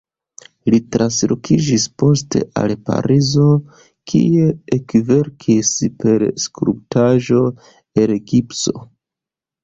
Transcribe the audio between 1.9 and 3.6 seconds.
poste al Parizo